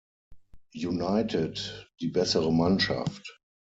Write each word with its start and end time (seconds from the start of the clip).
United 0.83 1.87
die 1.99 2.07
bessere 2.07 2.51
Mannschaft. 2.51 3.39